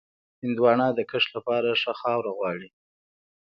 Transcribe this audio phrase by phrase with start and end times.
[0.43, 2.67] هندوانه د کښت لپاره ښه خاوره غواړي.